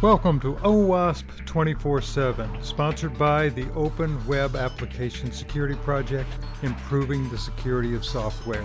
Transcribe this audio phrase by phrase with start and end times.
[0.00, 6.30] Welcome to OWASP 24 7, sponsored by the Open Web Application Security Project,
[6.62, 8.62] improving the security of software.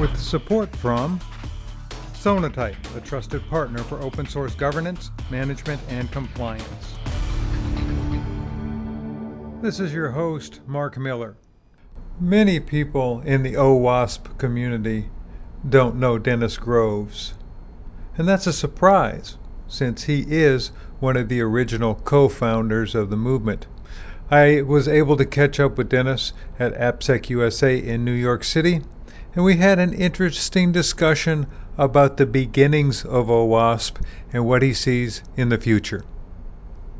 [0.00, 1.20] With support from
[2.14, 6.94] Sonatype, a trusted partner for open source governance, management, and compliance.
[9.60, 11.36] This is your host, Mark Miller.
[12.18, 15.10] Many people in the OWASP community
[15.68, 17.34] don't know Dennis Groves.
[18.16, 19.36] And that's a surprise,
[19.68, 23.66] since he is one of the original co founders of the movement.
[24.30, 28.80] I was able to catch up with Dennis at AppSec USA in New York City,
[29.34, 31.46] and we had an interesting discussion
[31.78, 33.96] about the beginnings of OWASP
[34.32, 36.04] and what he sees in the future.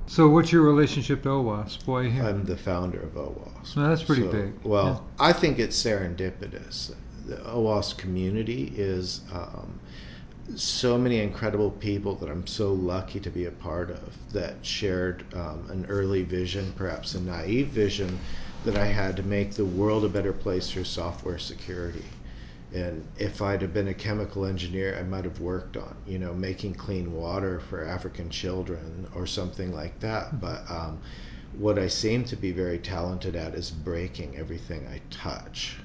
[0.07, 1.85] So, what's your relationship to OWASP?
[1.87, 3.77] Boy, I'm the founder of OWASP.
[3.77, 4.53] No, that's pretty So, big.
[4.63, 5.27] Well, Yeah.
[5.27, 6.95] I think it's serendipitous.
[7.27, 9.79] The OWASP community is um,
[10.57, 15.25] so many incredible people that I'm so lucky to be a part of that shared
[15.35, 18.19] um, an early vision, perhaps a naive vision,
[18.65, 22.05] that I had to make the world a better place through software security.
[22.75, 26.33] And if I'd have been a chemical engineer, I might have worked on, you know,
[26.33, 30.41] making clean water for African children or something like that.
[30.41, 30.99] But um,
[31.59, 35.77] what I seem to be very talented at is breaking everything I touch.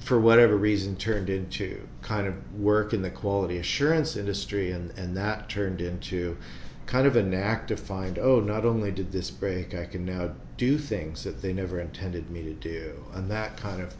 [0.00, 5.16] For whatever reason, turned into kind of work in the quality assurance industry, and, and
[5.16, 6.36] that turned into
[6.86, 10.32] kind of a knack to find oh, not only did this break, I can now
[10.56, 13.04] do things that they never intended me to do.
[13.12, 13.94] And that kind of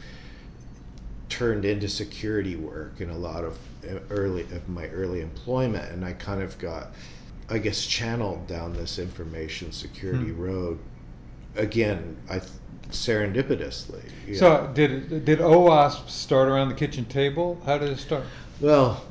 [1.29, 3.57] turned into security work in a lot of
[3.89, 6.93] uh, early of my early employment and I kind of got
[7.49, 10.41] I guess channeled down this information security Hmm.
[10.41, 10.79] road
[11.55, 12.41] again I
[12.89, 14.39] serendipitously you know.
[14.39, 17.61] So, did did OWASP start around the kitchen table?
[17.65, 18.23] How did it start?
[18.59, 19.03] well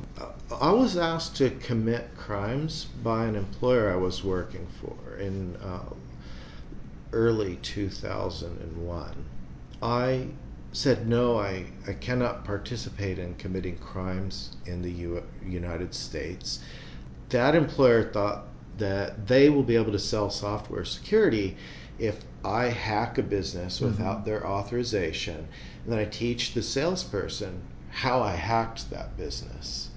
[0.50, 5.96] I was asked to commit crimes by an employer I was working for in um,
[7.12, 9.24] early 2001
[9.82, 10.26] I
[10.72, 16.60] said no I, I cannot participate in committing crimes in the U- United States
[17.30, 18.46] that employer thought
[18.78, 21.56] that they will be able to sell software security
[21.98, 23.86] if I hack a business mm-hmm.
[23.86, 25.48] without their authorization
[25.84, 29.90] and then I teach the salesperson how I hacked that business.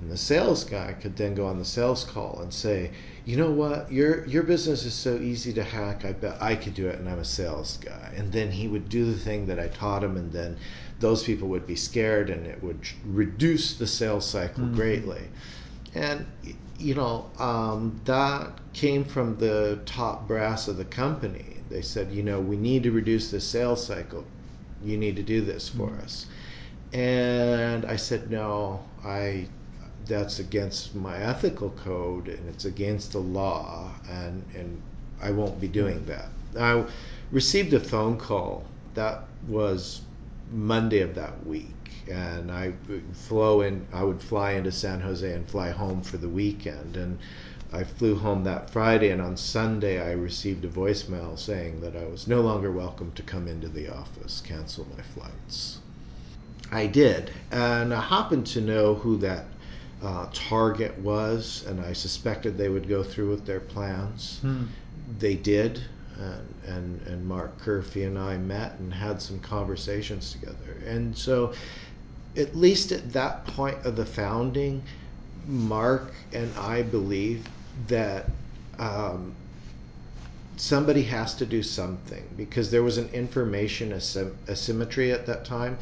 [0.00, 2.90] And the sales guy could then go on the sales call and say,
[3.24, 3.90] "You know what?
[3.90, 6.04] Your your business is so easy to hack.
[6.04, 8.88] I bet I could do it, and I'm a sales guy." And then he would
[8.90, 10.58] do the thing that I taught him, and then
[11.00, 14.74] those people would be scared, and it would reduce the sales cycle mm-hmm.
[14.74, 15.22] greatly.
[15.96, 16.26] And
[16.78, 21.56] you know um, that came from the top brass of the company.
[21.70, 24.24] They said, "You know, we need to reduce the sales cycle.
[24.84, 26.26] You need to do this for us."
[26.92, 29.48] And I said, no, I
[30.06, 34.80] that's against my ethical code and it's against the law and and
[35.20, 36.28] I won't be doing that.
[36.58, 36.84] I
[37.32, 38.64] received a phone call
[38.94, 40.02] that was
[40.52, 41.74] Monday of that week
[42.08, 46.16] and I would flow in I would fly into San Jose and fly home for
[46.18, 47.18] the weekend and
[47.72, 52.06] I flew home that Friday and on Sunday I received a voicemail saying that I
[52.06, 55.80] was no longer welcome to come into the office, cancel my flights.
[56.70, 59.46] I did, and I happened to know who that
[60.02, 64.38] uh, target was, and I suspected they would go through with their plans.
[64.40, 64.64] Hmm.
[65.18, 65.82] They did,
[66.18, 70.80] and, and and Mark Curphey and I met and had some conversations together.
[70.86, 71.52] And so,
[72.36, 74.82] at least at that point of the founding,
[75.46, 77.46] Mark and I believe
[77.88, 78.26] that.
[78.78, 79.34] Um,
[80.56, 85.78] somebody has to do something because there was an information asym- asymmetry at that time.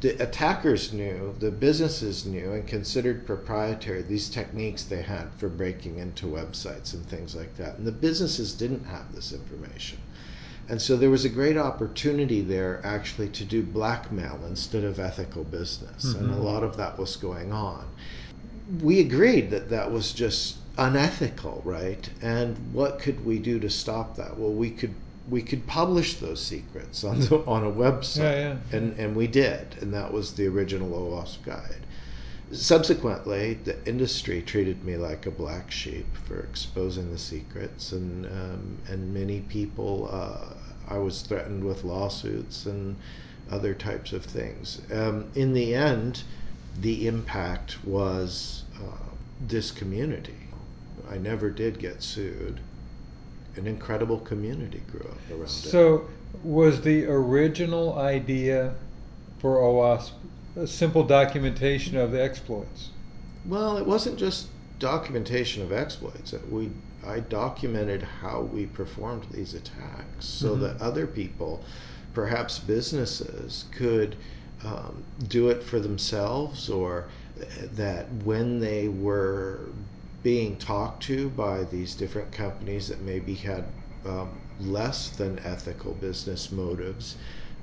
[0.00, 5.98] The attackers knew, the businesses knew, and considered proprietary these techniques they had for breaking
[5.98, 7.76] into websites and things like that.
[7.76, 9.98] And the businesses didn't have this information.
[10.68, 15.44] And so there was a great opportunity there actually to do blackmail instead of ethical
[15.44, 16.14] business.
[16.14, 16.44] And a Mhm.
[16.44, 17.84] lot of that was going on
[18.82, 22.08] we agreed that that was just unethical, right?
[22.22, 24.38] And what could we do to stop that?
[24.38, 24.94] Well, we could
[25.30, 28.38] we could publish those secrets on the, on a website, Yeah,
[28.72, 28.76] yeah.
[28.76, 31.86] and and we did, and that was the original OWASP guide.
[32.52, 38.78] Subsequently, the industry treated me like a black sheep for exposing the secrets, and um,
[38.88, 40.08] and many people.
[40.12, 40.54] Uh,
[40.88, 42.96] I was threatened with lawsuits and
[43.50, 44.80] other types of things.
[44.92, 46.24] Um, in the end,
[46.80, 48.96] the impact was uh,
[49.46, 50.34] this community.
[51.08, 52.58] I never did get sued.
[53.56, 55.48] An incredible community grew up around it.
[55.48, 56.06] So,
[56.44, 58.74] was the original idea
[59.38, 60.12] for OWASP
[60.56, 62.90] a simple documentation of the exploits.
[63.46, 64.48] Well, it wasn't just
[64.78, 66.34] documentation of exploits.
[66.50, 66.70] We
[67.06, 70.60] I documented how we performed these attacks so Mhm.
[70.60, 71.64] that other people,
[72.12, 74.16] perhaps businesses, could
[74.62, 77.06] um, do it for themselves or
[77.76, 79.60] that when they were
[80.22, 83.64] being talked to by these different companies that maybe had
[84.04, 87.16] um, less than ethical business motives,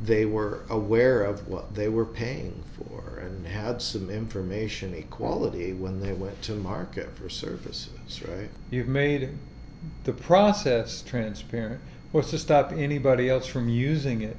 [0.04, 6.00] they were aware of what they were paying for and had some information equality when
[6.00, 8.50] they went to market for services, right?
[8.69, 9.30] You've made
[10.03, 11.81] the process transparent.
[12.12, 14.38] What's to stop anybody else from using it?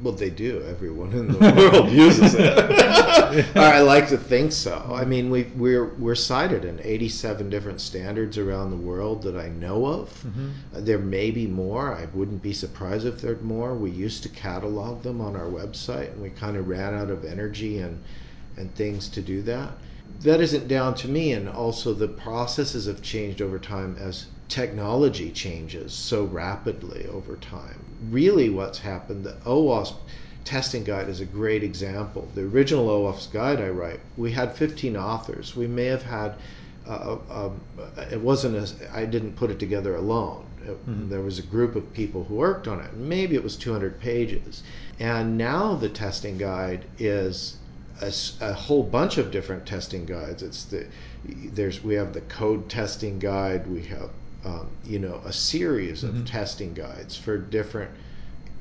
[0.00, 0.62] Well, they do.
[0.68, 1.38] Everyone in the
[1.72, 3.56] world uses it.
[3.56, 4.90] I like to think so.
[4.92, 9.48] I mean, we we're we're cited in 87 different standards around the world that I
[9.48, 10.08] know of.
[10.24, 10.50] Mhm.
[10.74, 11.94] Uh, there may be more.
[11.94, 13.74] I wouldn't be surprised if there'd more.
[13.74, 17.24] We used to catalog them on our website, and we kind of ran out of
[17.24, 17.98] energy and
[18.56, 19.72] and things to do that.
[20.22, 25.30] That isn't down to me, and also the processes have changed over time as technology
[25.30, 27.82] changes so rapidly over time.
[28.10, 29.94] Really, what's happened, the OWASP
[30.44, 32.28] testing guide is a great example.
[32.34, 35.56] The original OWASP guide I write, we had 15 authors.
[35.56, 36.34] We may have had,
[36.86, 37.60] uh, um,
[38.10, 40.44] it wasn't as, I didn't put it together alone.
[40.66, 41.08] It, Mhm.
[41.08, 42.94] There was a group of people who worked on it.
[42.94, 44.62] Maybe it was 200 pages.
[45.00, 47.56] And now the testing guide is
[48.02, 50.42] a whole bunch of different testing guides.
[50.42, 50.84] It's the
[51.54, 53.66] there's we have the code testing guide.
[53.68, 54.10] We have
[54.44, 56.26] um, you know a series of Mhm.
[56.26, 57.90] testing guides for different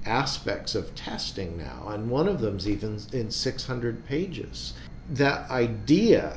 [0.06, 4.74] aspects of testing now, and one of them's even in 600 pages.
[5.10, 6.34] That idea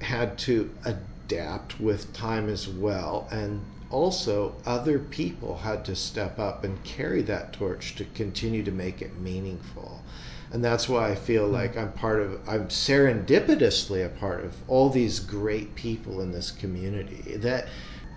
[0.00, 3.60] had to adapt with time as well, and
[3.90, 9.00] also other people had to step up and carry that torch to continue to make
[9.02, 10.02] it meaningful.
[10.52, 14.88] And that's why I feel like I'm part of, I'm serendipitously a part of all
[14.90, 17.36] these great people in this community.
[17.36, 17.68] That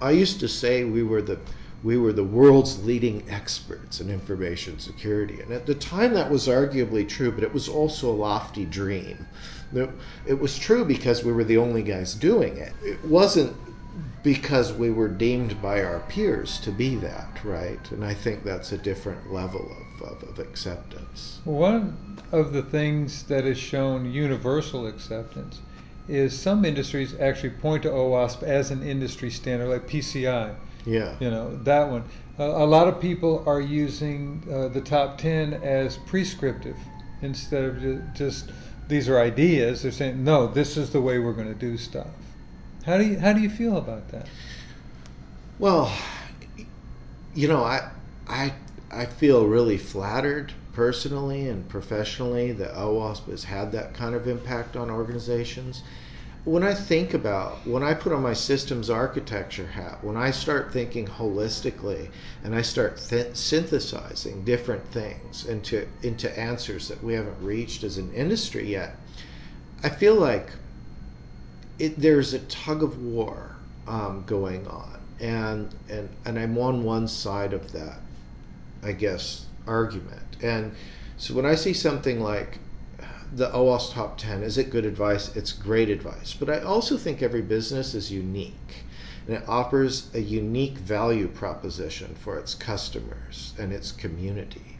[0.02, 1.40] I used to say we were the
[1.84, 5.40] we were the world's leading experts in information security.
[5.42, 9.28] And at the time, that was arguably true, but it was also a lofty dream.
[10.26, 12.74] It was true because we were the only guys doing it.
[12.84, 13.56] It wasn't
[14.24, 17.92] because we were deemed by our peers to be that, right?
[17.92, 21.40] And I think that's a different level of, of, of acceptance.
[21.46, 25.62] One of the things that has shown universal acceptance
[26.08, 30.56] is some industries actually point to OWASP as an industry standard, like PCI.
[30.86, 31.16] Yeah.
[31.20, 32.06] You know that one.
[32.40, 36.78] Uh, a lot of people are using uh, the top ten as prescriptive
[37.22, 38.52] instead of ju- just
[38.88, 39.82] these are ideas.
[39.82, 42.08] They're saying no, this is the way we're going to do stuff.
[42.86, 44.28] How do you how do you feel about that?
[45.60, 45.92] Well,
[47.34, 47.90] you know, I
[48.28, 48.54] I
[48.90, 54.76] I feel really flattered personally and professionally that OWASP has had that kind of impact
[54.76, 55.82] on organizations.
[56.46, 60.72] When I think about when I put on my systems architecture hat, when I start
[60.72, 62.10] thinking holistically
[62.44, 67.98] and I start th- synthesizing different things into into answers that we haven't reached as
[67.98, 68.98] an industry yet,
[69.82, 70.52] I feel like
[71.80, 73.56] it, there's a tug of war
[73.88, 78.00] um, going on, and and and I'm on one side of that,
[78.84, 80.27] I guess, argument.
[80.42, 80.74] And
[81.18, 82.60] so when I see something like
[83.34, 85.36] the OWASP top 10, is it good advice?
[85.36, 86.34] It's great advice.
[86.34, 88.86] But I also think every business is unique
[89.28, 94.78] and it offers a unique value proposition for its customers and its community.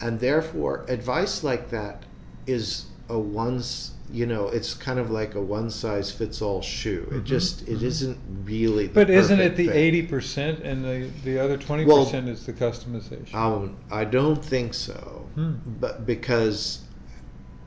[0.00, 2.04] And therefore, advice like that
[2.46, 7.06] is a one's you know it's kind of like a one size fits all shoe
[7.10, 8.08] it Mhm, just it mhm.
[8.08, 12.04] not really the But isn't it the eighty percent and the the other twenty Well,
[12.04, 13.34] percent is the customization?
[13.34, 15.54] um, i don't think so Hmm.
[15.80, 16.80] but because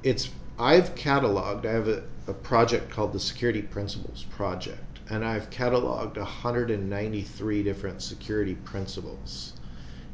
[0.04, 5.50] it's i've cataloged i have a, a project called the security principles project and i've
[5.50, 9.54] cataloged 193 different security principles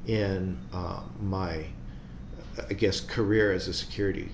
[0.08, 1.66] in um, my
[2.70, 4.30] i guess career as a security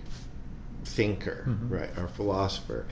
[0.86, 1.72] thinker Mhm.
[1.72, 2.86] right or philosopher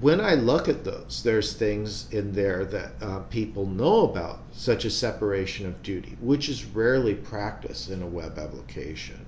[0.00, 4.84] when I look at those, there's things in there that uh, people know about, such
[4.84, 9.26] as separation of duty, which is rarely practiced in a web application.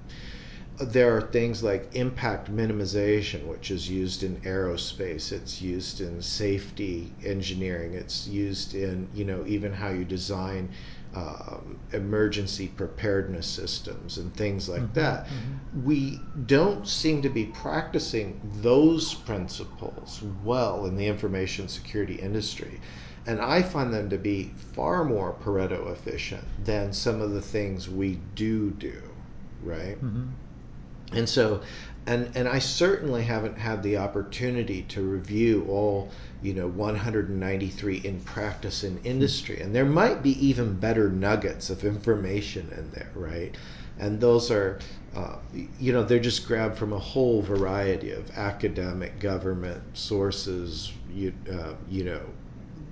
[0.81, 5.31] There are things like impact minimization, which is used in aerospace.
[5.33, 7.95] It's used in safety engineering.
[7.95, 10.69] It's used in, you know, even how you design
[11.15, 15.27] um, emergency preparedness systems and things like Mhm, that.
[15.29, 15.85] mhm.
[15.85, 22.81] We don't seem to be practicing those principles well in the information security industry.
[23.27, 27.89] And I find them to be far more Pareto efficient than some of the things
[27.89, 29.01] we do do,
[29.63, 30.01] right?
[30.03, 30.29] Mhm.
[31.13, 31.61] And so,
[32.07, 36.11] and and I certainly haven't had the opportunity to review all
[36.43, 41.85] you know 193 in practice in industry, and there might be even better nuggets of
[41.85, 43.55] information in there, right?
[43.99, 44.81] And those are,
[45.15, 45.37] uh,
[45.79, 51.75] you know, they're just grabbed from a whole variety of academic, government sources, you, uh,
[51.89, 52.21] you know,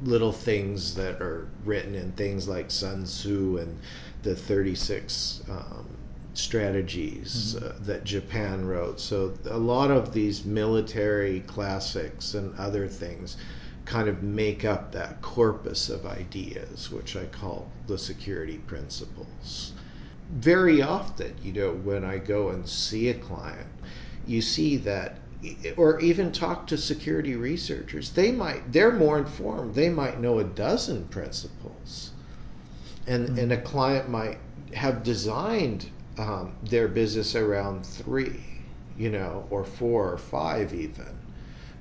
[0.04, 3.76] little things that are written in things like Sun Tzu and
[4.22, 5.86] the 36 um,
[6.34, 7.66] strategies mm-hmm.
[7.66, 9.00] uh, that Japan wrote.
[9.00, 13.36] So a lot of these military classics and other things
[13.84, 19.72] kind of make up that corpus of ideas, which I call the security principles.
[20.30, 23.66] Very often, you know, when I go and see a client,
[24.26, 25.18] you see that
[25.76, 30.44] or even talk to security researchers they might they're more informed they might know a
[30.44, 32.12] dozen principles
[33.08, 33.38] and mm-hmm.
[33.40, 34.38] and a client might
[34.72, 38.44] have designed um, their business around three,
[38.98, 41.16] you know, or four or five even.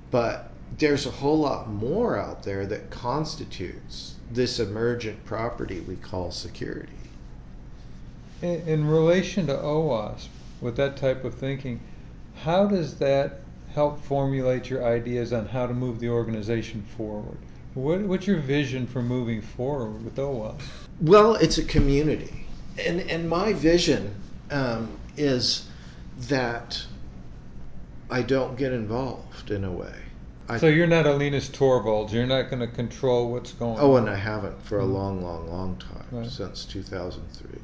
[0.09, 6.31] But there's a whole lot more out there that constitutes this emergent property we call
[6.31, 6.93] security.
[8.41, 10.27] In, in relation to OWASP,
[10.61, 11.79] with that type of thinking,
[12.43, 13.41] how does that
[13.73, 17.37] help formulate your ideas on how to move the organization forward?
[17.73, 20.61] What, what's your vision for moving forward with OWASP?
[21.01, 22.45] Well, it's a community.
[22.77, 24.15] And, and my vision
[24.49, 25.67] um, is
[26.29, 26.83] that
[28.09, 29.95] I don't get involved in a way.
[30.49, 32.11] I, so you're not a Linus Torvalds.
[32.11, 33.89] You're not going to control what's going oh, on.
[33.91, 34.93] Oh, and I haven't for a mm-hmm.
[34.93, 36.29] long, long, long time right.
[36.29, 37.59] since 2003.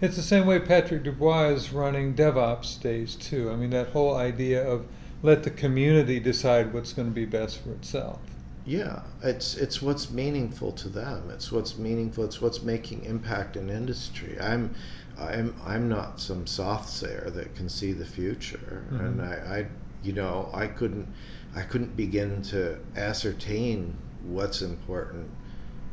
[0.00, 3.50] It's the same way Patrick Dubois is running DevOps days too.
[3.50, 4.86] I mean, that whole idea of
[5.22, 8.20] let the community decide what's going to be best for itself.
[8.66, 11.30] Yeah, it's it's what's meaningful to them.
[11.30, 12.24] It's what's meaningful.
[12.24, 14.38] It's what's making impact in industry.
[14.40, 14.74] I'm
[15.18, 19.04] I'm I'm not some soft sayer that can see the future, mm-hmm.
[19.04, 19.66] and I, I
[20.02, 21.08] you know I couldn't
[21.54, 25.30] I couldn't begin to ascertain what's important.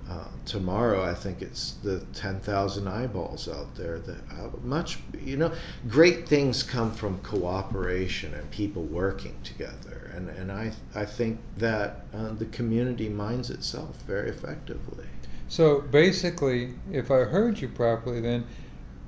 [0.10, 5.52] Uh, tomorrow, I think it's the 10,000 eyeballs out there that uh, much, you know,
[5.90, 10.10] great things come from cooperation and people working together.
[10.16, 15.06] And, and I, I think that uh, the community minds itself very effectively.
[15.50, 18.46] So basically, if I heard you properly, then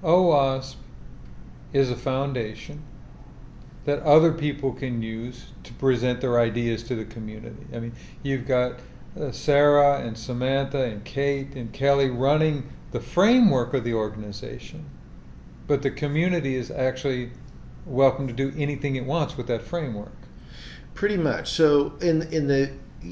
[0.04, 0.76] OWASP
[1.72, 2.82] is a foundation
[3.86, 7.66] that other people can use to present their ideas to the community.
[7.74, 8.80] I mean, you've got
[9.32, 14.86] Sarah and Samantha and Kate and Kelly running the framework of the organization,
[15.68, 17.32] but the community is actually
[17.86, 20.12] welcome to do anything it wants with that framework.
[20.94, 21.52] Pretty much.
[21.52, 22.72] So in in the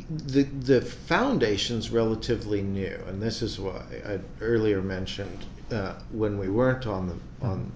[0.09, 6.49] the the foundation's relatively new, and this is why I earlier mentioned uh, when we
[6.49, 7.71] weren't on the on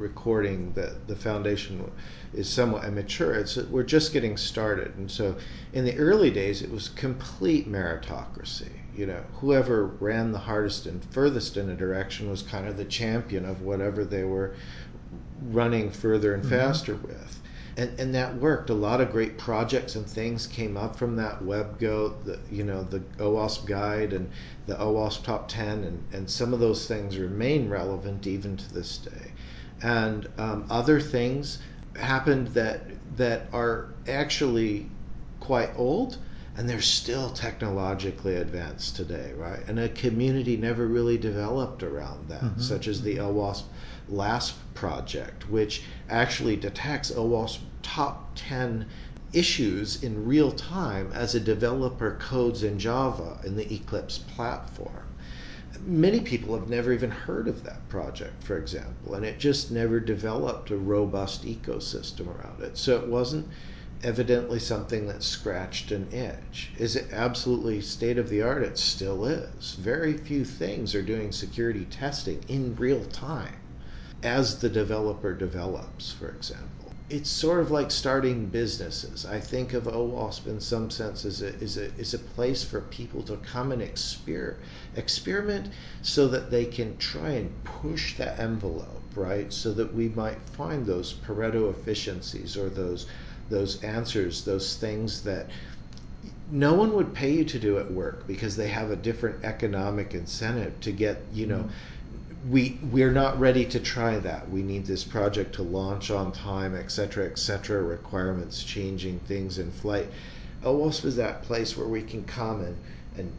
[0.00, 1.90] recording that the foundation
[2.32, 3.34] is somewhat immature.
[3.34, 5.36] It's we're just getting started, and so
[5.72, 8.72] in the early days it was complete meritocracy.
[8.96, 12.84] You know, whoever ran the hardest and furthest in a direction was kind of the
[12.84, 14.54] champion of whatever they were
[15.50, 16.54] running further and mm-hmm.
[16.54, 17.40] faster with
[17.76, 18.68] and and that worked.
[18.68, 22.82] A lot of great projects and things came up from that WebGoat, the you know
[22.84, 24.30] the OWASP guide and
[24.66, 28.98] the OWASP top ten, and and some of those things remain relevant even to this
[28.98, 29.32] day.
[29.82, 31.58] And um, other things
[31.96, 32.82] happened that
[33.16, 34.88] that are actually
[35.40, 36.16] quite old
[36.56, 39.60] and they're still technologically advanced today, right?
[39.66, 42.60] And a community never really developed around that, mm-hmm.
[42.60, 43.64] such as the OWASP
[44.08, 48.86] LAPSE project, which actually detects OWASP top 10
[49.32, 55.06] issues in real time as a developer codes in Java in the Eclipse platform.
[55.86, 60.00] Many people have never even heard of that project, for example, and it just never
[60.00, 62.76] developed a robust ecosystem around it.
[62.76, 63.46] So it wasn't
[64.02, 66.70] evidently something that scratched an itch.
[66.78, 68.62] Is it absolutely state of the art?
[68.62, 69.74] It still is.
[69.74, 73.56] Very few things are doing security testing in real time
[74.22, 76.79] as the developer develops, for example.
[77.10, 79.26] It's sort of like starting businesses.
[79.26, 82.80] I think of OWASP in some sense as a, as a, as a place for
[82.82, 84.56] people to come and exper-
[84.94, 89.52] experiment so that they can try and push the envelope, right?
[89.52, 93.06] So that we might find those Pareto efficiencies or those
[93.48, 95.48] those answers, those things that
[96.52, 100.14] no one would pay you to do at work because they have a different economic
[100.14, 101.99] incentive to get, you know, mm-hmm.
[102.48, 104.50] We we're not ready to try that.
[104.50, 109.58] We need this project to launch on time, et cetera, et cetera, requirements changing, things
[109.58, 110.08] in flight.
[110.62, 112.76] OWASP is that place where we can come and,
[113.16, 113.32] and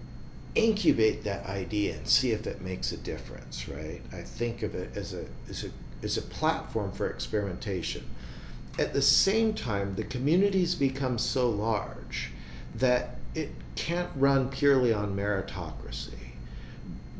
[0.55, 4.01] incubate that idea and see if it makes a difference, right?
[4.11, 5.69] I think of it as a as a
[6.01, 8.03] is a platform for experimentation.
[8.77, 12.31] At the same time, the communities become so large
[12.75, 16.13] that it can't run purely on meritocracy.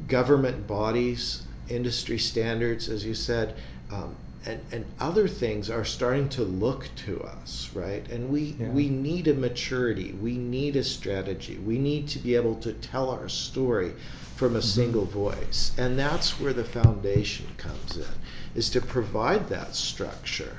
[0.08, 3.56] Government bodies, industry standards, as you said,
[3.92, 8.08] um, and, and other things are starting to look to us, right?
[8.10, 8.70] And we yeah.
[8.70, 13.12] we need a maturity, we need a strategy, we need to be able to tell
[13.12, 13.94] our story
[14.36, 14.68] from a mm-hmm.
[14.68, 18.13] single voice, and that's where the foundation comes in,
[18.56, 20.58] is to provide that structure.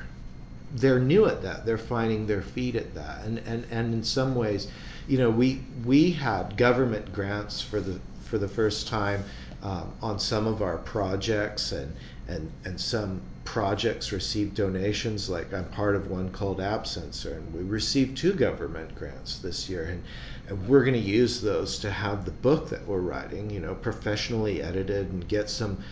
[0.75, 4.37] They're new at that; they're finding their feet at that, and and and in some
[4.37, 4.69] ways,
[5.09, 9.25] you know, we we had government grants for the for the first time
[9.63, 11.95] um, on some of our projects and
[12.29, 17.63] and and some projects received donations like I'm part of one called Sensor and we
[17.63, 20.05] received two government grants this year and,
[20.49, 23.75] and we're going to use those to have the book that we're writing you know
[23.75, 25.83] professionally edited and get some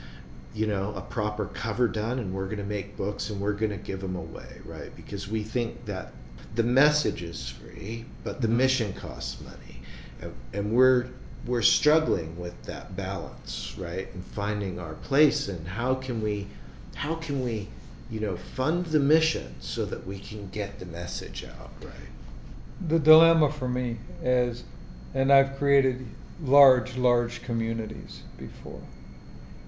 [0.55, 3.71] you know a proper cover done and we're going to make books and we're going
[3.71, 6.13] to give them away right because we think that
[6.55, 8.59] the message is free but the mm-hmm.
[8.59, 9.81] mission costs money
[10.21, 11.09] and, and we're
[11.47, 14.13] we're struggling with that balance, right?
[14.15, 16.47] And finding our place and how can we
[16.95, 17.69] how can we,
[18.11, 22.09] you know, fund the mission so that we can get the message out, right?
[22.89, 24.65] The dilemma for me is
[25.15, 26.07] and I've created
[26.43, 28.81] large, large communities before,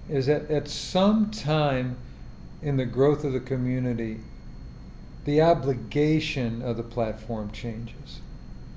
[0.09, 1.97] is that at some time
[2.61, 4.19] in the growth of the community,
[5.25, 8.21] the obligation of the platform changes.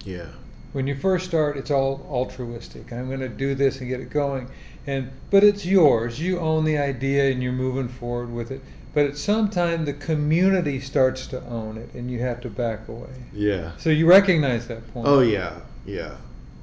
[0.05, 0.29] Yeah
[0.77, 2.93] when you first start, it's all altruistic.
[2.93, 4.47] I'm going to do this and get it going,
[4.87, 6.21] and but it's yours.
[6.21, 8.61] You own the idea, and you're moving forward with it.
[8.93, 12.89] But at some time, the community starts to own it, and you have to back
[12.89, 13.09] away.
[13.33, 13.75] Yeah.
[13.79, 15.09] So you recognize that point.
[15.09, 16.17] Oh yeah, yeah.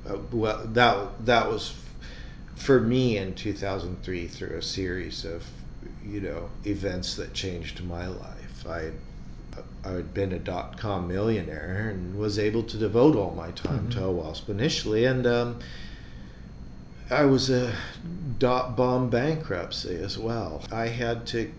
[0.07, 1.73] Uh, well, that that was
[2.55, 5.43] for me in 2003 through a series of
[6.05, 8.67] you know events that changed my life.
[8.67, 8.91] I
[9.83, 13.89] I had been a dot com millionaire and was able to devote all my time
[13.89, 13.99] mm-hmm.
[13.99, 15.59] to OWASP initially, and um,
[17.09, 17.75] I was a
[18.39, 20.63] dot bomb bankruptcy as well.
[20.71, 21.51] I had to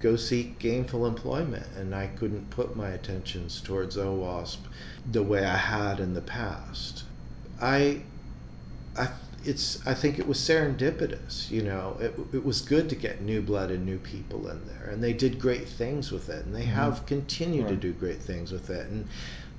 [0.00, 4.58] go seek gainful employment, and I couldn't put my attentions towards OWASP
[5.10, 7.04] the way I had in the past.
[7.60, 8.02] I
[8.96, 9.08] I
[9.44, 11.50] it's I think it was serendipitous.
[11.50, 14.90] You know, it, it was good to get new blood and new people in there,
[14.90, 16.74] and they did great things with it, and they mm-hmm.
[16.74, 17.70] have continued right.
[17.70, 18.86] to do great things with it.
[18.88, 19.06] And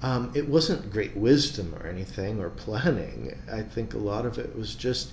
[0.01, 3.37] um, it wasn't great wisdom or anything or planning.
[3.51, 5.11] I think a lot of it was just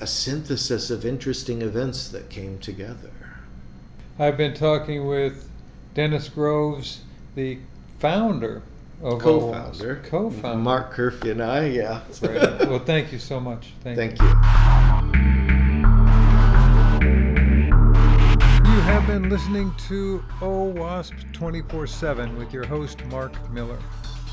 [0.00, 3.10] a synthesis of interesting events that came together.
[4.18, 5.48] I've been talking with
[5.94, 7.00] Dennis Groves,
[7.34, 7.58] the
[7.98, 8.62] founder
[9.00, 11.66] co-founder, co-founder, Mark Curphey and I.
[11.66, 12.00] Yeah.
[12.22, 12.68] Right.
[12.68, 13.74] well, thank you so much.
[13.82, 14.26] Thank, thank you.
[14.26, 14.32] you.
[18.72, 23.78] You have been listening to OWASP 24/7 with your host Mark Miller.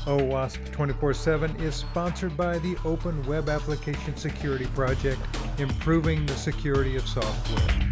[0.06, 5.20] OWASP 24/7 is sponsored by the Open Web Application Security Project,
[5.58, 7.90] improving the security of software.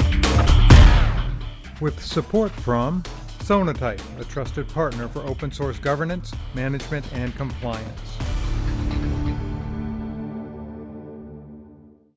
[1.80, 3.02] With support from
[3.42, 8.31] Sonatype, a trusted partner for open source governance, management, and compliance.